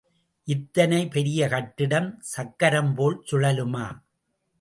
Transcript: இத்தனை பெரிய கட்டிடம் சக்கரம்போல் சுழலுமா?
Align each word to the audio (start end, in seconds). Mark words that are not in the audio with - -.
இத்தனை 0.47 1.07
பெரிய 1.07 1.47
கட்டிடம் 1.47 2.07
சக்கரம்போல் 2.31 3.17
சுழலுமா? 3.31 3.85